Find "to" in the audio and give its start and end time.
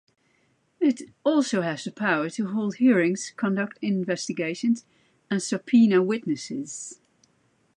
2.31-2.47